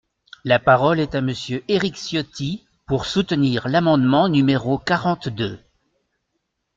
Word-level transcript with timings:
La 0.45 0.57
parole 0.57 0.99
est 0.99 1.13
à 1.13 1.21
Monsieur 1.21 1.63
Éric 1.67 1.95
Ciotti, 1.95 2.65
pour 2.87 3.05
soutenir 3.05 3.67
l’amendement 3.69 4.29
numéro 4.29 4.79
quarante-deux. 4.79 5.59